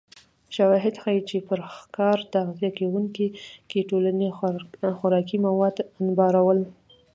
شواهد 0.55 0.95
ښيي 1.01 1.21
چې 1.29 1.37
پر 1.47 1.59
ښکار 1.77 2.17
تغذیه 2.33 2.71
کېدونکې 2.79 3.87
ټولنې 3.89 4.27
خوراکي 4.97 5.37
مواد 5.45 5.75
انبارول 6.01 6.59